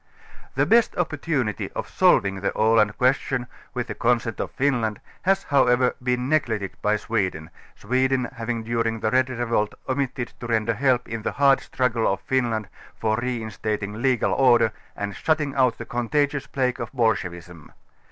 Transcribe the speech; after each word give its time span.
The 0.55 0.65
best 0.65 0.95
opportunity 0.97 1.71
of 1.73 1.87
solving 1.87 2.41
the 2.41 2.49
xiland 2.49 2.97
question, 2.97 3.45
with 3.75 3.85
the 3.85 3.93
consent 3.93 4.39
of 4.39 4.49
Finland 4.49 4.99
has 5.21 5.43
however 5.43 5.95
been 6.01 6.27
neglected 6.27 6.71
by 6.81 6.95
Swe 6.95 7.29
den, 7.29 7.51
Sweden 7.75 8.23
having 8.35 8.63
during 8.63 9.01
the 9.01 9.11
red 9.11 9.29
revolt 9.29 9.75
omitted 9.87 10.33
to 10.39 10.47
ren 10.47 10.65
der 10.65 10.73
help 10.73 11.07
in 11.07 11.21
the 11.21 11.33
hard 11.33 11.59
struggle 11.59 12.11
of 12.11 12.19
Finland 12.21 12.67
for 12.99 13.17
reinstating 13.19 14.01
legal 14.01 14.33
order 14.33 14.71
and 14.95 15.15
shutting 15.15 15.53
out 15.53 15.77
the 15.77 15.85
contagious 15.85 16.47
plague 16.47 16.79
of 16.81 16.91
bolsche 16.93 17.29
vism. 17.29 17.69